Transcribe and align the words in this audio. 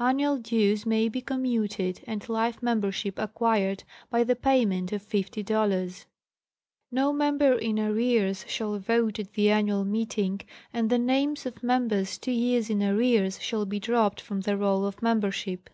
Annual 0.00 0.38
dues 0.38 0.86
may 0.86 1.10
be 1.10 1.20
commuted 1.20 2.00
and 2.06 2.26
life 2.30 2.62
membership 2.62 3.18
acquired 3.18 3.84
by 4.08 4.24
the 4.24 4.34
payment 4.34 4.92
of 4.94 5.02
fifty 5.02 5.42
dollars. 5.42 6.06
No 6.90 7.12
member 7.12 7.52
in 7.58 7.78
arrears 7.78 8.46
shall 8.48 8.78
vote 8.78 9.18
at 9.18 9.34
the 9.34 9.50
annual 9.50 9.84
meeting, 9.84 10.40
and 10.72 10.88
the 10.88 10.98
names 10.98 11.44
of 11.44 11.62
members 11.62 12.16
two 12.16 12.32
years 12.32 12.70
in 12.70 12.82
arrears 12.82 13.38
shall 13.42 13.66
be 13.66 13.78
dropped 13.78 14.22
from 14.22 14.40
the 14.40 14.56
roll 14.56 14.86
of 14.86 15.02
membership. 15.02 15.68